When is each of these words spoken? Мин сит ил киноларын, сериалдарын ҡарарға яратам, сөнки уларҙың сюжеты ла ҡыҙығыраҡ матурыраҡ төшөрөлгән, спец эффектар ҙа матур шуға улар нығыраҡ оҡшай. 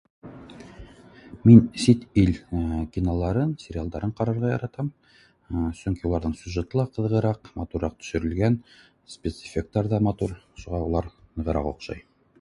Мин 1.47 1.59
сит 1.81 2.05
ил 2.21 2.31
киноларын, 2.95 3.51
сериалдарын 3.65 4.13
ҡарарға 4.21 4.51
яратам, 4.53 4.89
сөнки 5.83 6.07
уларҙың 6.11 6.33
сюжеты 6.43 6.79
ла 6.81 6.87
ҡыҙығыраҡ 6.99 7.53
матурыраҡ 7.61 7.97
төшөрөлгән, 8.03 8.59
спец 9.17 9.39
эффектар 9.51 9.91
ҙа 9.93 10.03
матур 10.11 10.37
шуға 10.63 10.85
улар 10.89 11.13
нығыраҡ 11.21 11.73
оҡшай. 11.75 12.07